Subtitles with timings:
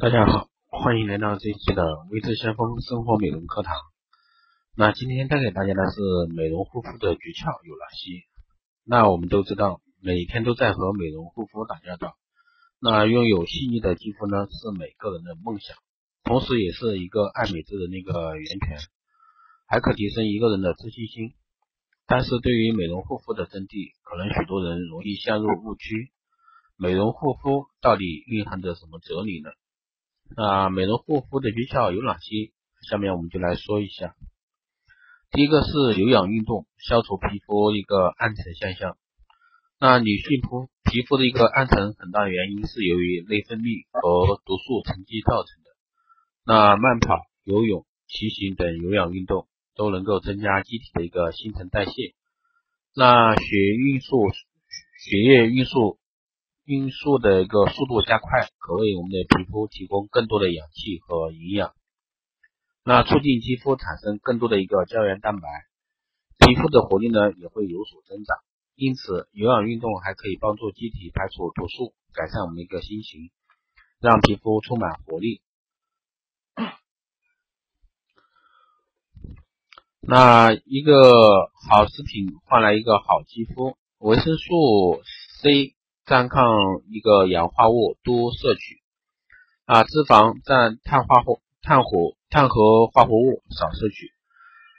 [0.00, 1.82] 大家好，欢迎来到这一期的
[2.12, 3.74] 微智先锋生活美容课堂。
[4.76, 5.98] 那今天带给大家的是
[6.32, 8.22] 美容护肤的诀窍有哪些？
[8.84, 12.14] 那我们都知道，每天都在和美容护肤打交道。
[12.80, 15.76] 那拥有细腻的肌肤呢，是每个人的梦想，
[16.22, 18.78] 同时也是一个爱美之人的一个源泉，
[19.66, 21.34] 还可提升一个人的自信心。
[22.06, 26.12] 但是对于美容护肤的真谛，可能许多人容易陷入误区。
[26.76, 29.50] 美容护肤到底蕴含着什么哲理呢？
[30.36, 32.52] 那美容护肤的诀窍有哪些？
[32.88, 34.14] 下面我们就来说一下。
[35.30, 38.96] 第一个是有氧运动，消除皮肤一个暗沉现象。
[39.80, 45.70] 那女性肤皮肤的一个暗沉，很大原因是由于内分泌和毒素沉积造成的。
[46.44, 52.14] 那慢跑、游泳、骑行等有氧运动都能够增加机体的一个新陈代谢，
[52.94, 55.98] 那血运输、血液运输。
[56.68, 61.72] 运输的一个速度加快，可为我们的皮肤提供更多的氧气和营养，
[62.84, 65.48] 那促进肌肤产生更多的一个胶原蛋白，
[66.36, 68.36] 皮肤的活力呢也会有所增长。
[68.74, 73.30] 因此，有氧运动还可以帮助机体排除毒素，改善我们一个心情，
[73.98, 75.40] 让皮肤充满活力。
[80.02, 85.02] 那一个好食品换来一个好肌肤，维生素
[85.40, 85.77] C。
[86.08, 86.42] 占抗
[86.88, 88.80] 一个氧化物多摄取
[89.66, 94.10] 啊，脂肪占碳化合碳火碳和化合物少摄取。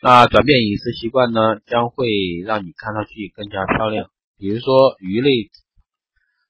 [0.00, 2.06] 那转变饮食习惯呢，将会
[2.46, 4.08] 让你看上去更加漂亮。
[4.38, 5.50] 比如说鱼类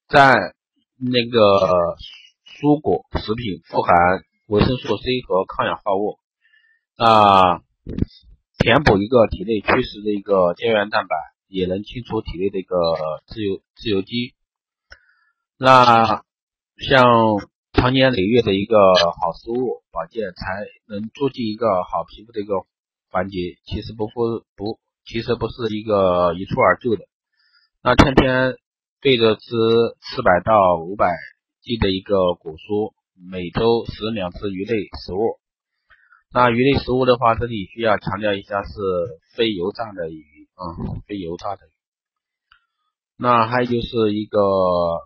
[0.09, 0.55] 在
[0.97, 1.97] 那个
[2.47, 6.21] 蔬果食品富含维生素 C 和抗氧化物
[6.95, 7.65] 啊，
[8.59, 11.17] 填补一个体内缺失的一个胶原蛋白，
[11.49, 12.77] 也能清除体内的一个
[13.27, 14.33] 自由自由基。
[15.63, 16.25] 那
[16.89, 17.05] 像
[17.75, 22.65] 长年累月的一个好食物保健，才能促进一个好皮肤的一个
[23.11, 23.37] 环节。
[23.67, 27.05] 其实不不不，其实不是一个一蹴而就的。
[27.83, 28.55] 那天天
[29.03, 29.43] 对着吃
[30.01, 31.13] 四百到五百
[31.61, 32.95] G 的一个果蔬，
[33.31, 35.37] 每周食两次鱼类食物。
[36.33, 38.71] 那鱼类食物的话，这里需要强调一下是
[39.37, 40.65] 非油炸的鱼啊，
[41.07, 41.80] 非油炸的鱼。
[43.23, 44.41] 那还有就是一个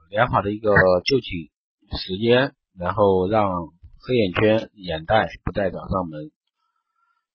[0.08, 0.70] 良好的一个
[1.04, 1.50] 就寝
[1.98, 3.50] 时间，然后让
[4.06, 6.30] 黑眼圈、眼袋不再找上门。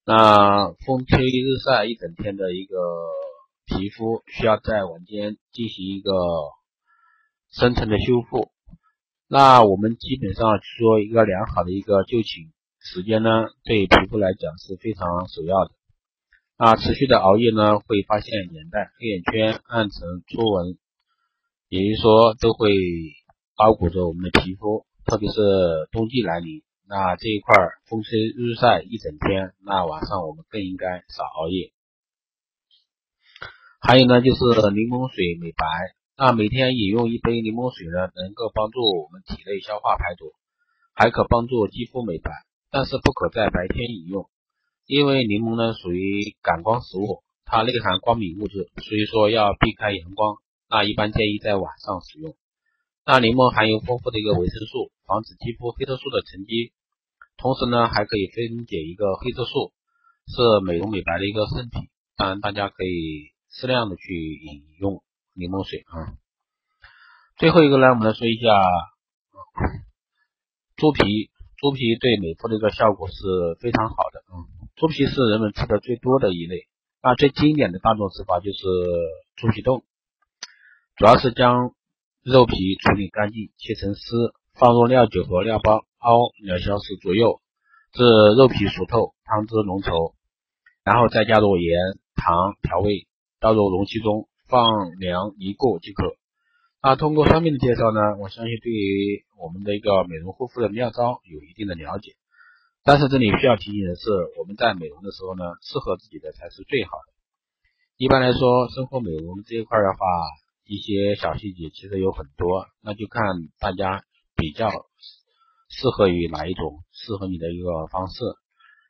[0.06, 2.78] 那风吹日晒一整天的一个
[3.66, 6.12] 皮肤，需要在晚间进行一个
[7.52, 8.50] 深层的修复。
[9.28, 13.30] 那我们基本上说一个良好的一个就寝时间呢，
[13.66, 15.72] 对皮肤来讲是非常首要的。
[16.60, 20.78] 啊，持续的熬夜呢，会发现眼袋、黑眼圈、暗沉、粗纹，
[21.70, 22.76] 也就是说都会
[23.56, 24.86] 包裹着我们的皮肤。
[25.06, 25.40] 特别是
[25.94, 27.56] 冬季来临，那这一块
[27.88, 31.72] 风吹日晒一整天，那晚上我们更应该少熬夜。
[33.80, 34.40] 还有呢，就是
[34.76, 35.66] 柠檬水美白。
[36.18, 40.34] 那每天饮用一杯柠檬水呢，能够帮助我们体内消化排毒，
[40.94, 42.30] 还可帮助肌肤美白，
[42.70, 44.30] 但是不可在白天饮用。
[44.90, 50.38] 因为柠檬呢属于感光食物，它内含光敏物质，所以说要避开阳光。
[50.68, 52.34] 那一般建议在晚上使用。
[53.06, 56.74] 那柠檬含有丰富的一个维生素，防止肌肤黑色素的沉积，
[57.38, 59.74] 同时呢还可以分解一个黑色素，
[60.26, 61.88] 是美容美白的一个圣品。
[62.18, 65.04] 当然大家可以适量的去饮用
[65.36, 66.18] 柠檬水啊。
[67.38, 68.50] 最后一个呢，我们来说一下
[70.78, 73.22] 猪皮，猪皮对美肤的一个效果是
[73.62, 74.58] 非常好的啊。
[74.80, 76.70] 猪皮是人们吃的最多的一类，
[77.04, 78.60] 那最经典的大众吃法就是
[79.36, 79.84] 猪皮冻，
[80.96, 81.74] 主要是将
[82.24, 87.42] 肉皮处理干净，切成丝，放入料酒和料包熬两小时左右，
[87.92, 88.04] 至
[88.38, 90.14] 肉皮熟透，汤汁浓稠，
[90.86, 91.78] 然后再加入盐、
[92.16, 93.06] 糖调味，
[93.42, 96.16] 倒入容器中，放凉一过即可。
[96.82, 102.14] 那通过上面的介绍呢，我相信对于我们的一个美容护肤的妙招有一定的了解。
[102.84, 104.10] 但是这里需要提醒的是，
[104.40, 107.14] 我们在美容的时候呢，适合自己的才是最好的。
[107.98, 110.00] 一般来说，生活美容这一块的话，
[110.66, 113.22] 一些小细节其实有很多，那就看
[113.60, 114.04] 大家
[114.36, 114.70] 比较
[115.70, 118.24] 适合于哪一种，适合你的一个方式。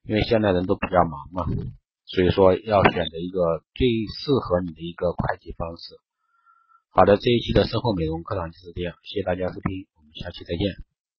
[0.06, 1.46] 因为现在人都比较忙嘛，
[2.06, 3.88] 所以说要选择一个最
[4.18, 5.96] 适合你的一个快捷方式。
[6.90, 10.89] 好的，这一期的生活美容课堂就是这样，谢谢大家收听，我们下期再见。